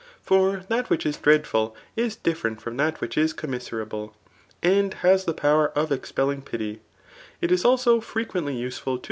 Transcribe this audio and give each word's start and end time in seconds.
For 0.23 0.63
that 0.67 0.89
which 0.89 1.05
is 1.05 1.17
dreadful 1.17 1.75
is 1.95 2.15
different 2.15 2.59
from 2.59 2.75
that 2.77 2.99
which 3.01 3.19
is 3.19 3.35
Qommiserable, 3.35 4.13
and 4.63 4.91
hasthe 5.03 5.35
pojw 5.35 5.71
of 5.73 5.89
lelxpeUii^jpiiy/ 5.89 6.79
It 7.39 7.51
is.ako 7.51 8.01
frequently 8.01 8.55
useful 8.57 8.97
to! 8.97 8.99